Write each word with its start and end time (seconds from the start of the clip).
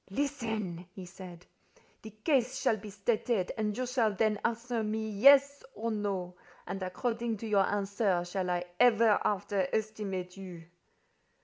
"Listen!" 0.09 0.87
he 0.95 1.05
said. 1.05 1.45
"The 2.01 2.09
case 2.09 2.59
shall 2.59 2.75
be 2.77 2.89
stated, 2.89 3.51
and 3.55 3.77
you 3.77 3.85
shall 3.85 4.11
then 4.15 4.39
answer 4.43 4.81
me 4.81 5.07
Yes, 5.11 5.63
or 5.75 5.91
No; 5.91 6.37
and 6.65 6.81
according 6.81 7.37
to 7.37 7.47
your 7.47 7.67
answer 7.67 8.25
shall 8.25 8.49
I 8.49 8.65
ever 8.79 9.19
after 9.23 9.67
estimate 9.71 10.37
you." 10.37 10.63